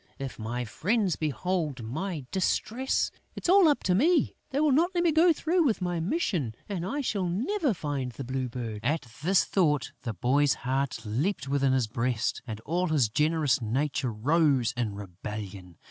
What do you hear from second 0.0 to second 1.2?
If my friends